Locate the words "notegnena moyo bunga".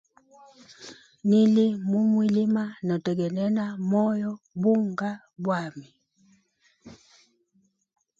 2.87-5.11